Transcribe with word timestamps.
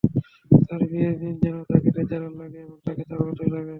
তাঁর 0.61 0.81
বিয়ের 0.89 1.15
দিন 1.21 1.33
যেন 1.43 1.55
তাঁকে 1.69 1.89
ন্যাচারাল 1.95 2.33
লাগে 2.41 2.59
এবং 2.65 2.77
তাঁকে 2.85 3.03
তাঁর 3.09 3.19
মতোই 3.27 3.49
লাগে। 3.49 3.69